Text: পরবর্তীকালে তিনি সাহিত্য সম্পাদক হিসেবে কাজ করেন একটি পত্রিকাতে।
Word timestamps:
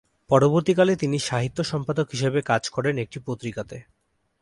পরবর্তীকালে 0.29 0.93
তিনি 0.95 1.17
সাহিত্য 1.19 1.59
সম্পাদক 1.63 2.07
হিসেবে 2.11 2.39
কাজ 2.41 2.63
করেন 2.69 2.95
একটি 2.97 3.17
পত্রিকাতে। 3.25 3.77